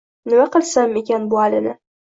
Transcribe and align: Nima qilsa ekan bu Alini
Nima 0.29 0.47
qilsa 0.55 0.87
ekan 1.03 1.31
bu 1.35 1.43
Alini 1.47 1.79